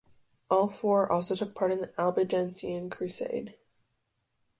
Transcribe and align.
All 0.49 0.67
four 0.67 1.11
also 1.11 1.35
took 1.35 1.53
part 1.53 1.71
in 1.71 1.79
the 1.81 1.93
Albigensian 1.95 2.89
Crusade. 2.89 3.55